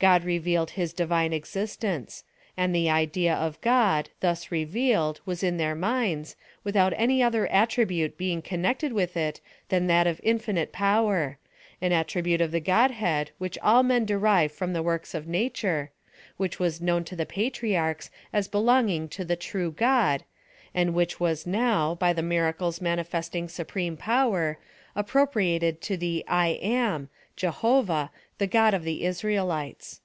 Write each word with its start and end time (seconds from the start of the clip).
God 0.00 0.22
revealed 0.22 0.70
his 0.70 0.92
Divine 0.92 1.32
existence; 1.32 2.22
and 2.56 2.72
tJie 2.72 2.86
idea 2.88 3.34
of 3.34 3.60
God, 3.60 4.10
thus 4.20 4.52
revealed, 4.52 5.20
was 5.26 5.42
in 5.42 5.56
their 5.56 5.74
minds, 5.74 6.36
without 6.62 6.92
any 6.94 7.20
other 7.20 7.48
at 7.48 7.70
tribute 7.70 8.16
being 8.16 8.40
connected 8.40 8.92
with 8.92 9.16
it 9.16 9.40
than 9.70 9.88
that 9.88 10.06
of 10.06 10.20
infinite 10.22 10.72
fX)wer 10.72 11.34
an 11.82 11.90
attribute 11.90 12.40
of 12.40 12.52
tlie 12.52 12.62
Godhead 12.64 13.32
which 13.38 13.58
all 13.60 13.82
men 13.82 14.04
derive 14.04 14.52
from 14.52 14.72
the 14.72 14.84
works 14.84 15.14
of 15.16 15.26
nature— 15.26 15.90
wliich 16.38 16.60
was 16.60 16.80
known 16.80 17.02
to 17.02 17.16
the 17.16 17.26
Patriarchs 17.26 18.08
as 18.32 18.46
belonging 18.46 19.08
to 19.08 19.24
the 19.24 19.34
true 19.34 19.72
God, 19.72 20.22
and 20.72 20.94
which 20.94 21.18
was 21.18 21.44
now, 21.44 21.96
by 21.96 22.12
the 22.12 22.22
miracles 22.22 22.80
manifesting 22.80 23.48
su 23.48 23.64
preme 23.64 23.98
power, 23.98 24.58
appropriated 24.94 25.80
to 25.80 26.22
I 26.28 26.50
am— 26.62 27.08
Jehovah~tho 27.36 28.46
God 28.48 28.74
of 28.74 28.82
the 28.82 29.04
Israelites. 29.04 30.00